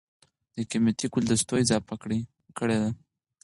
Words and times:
دَ 0.55 0.55
قېمتي 0.69 1.05
ګلدستو 1.13 1.53
اضافه 1.63 1.95
کړې 2.59 2.75
ده 2.81 2.89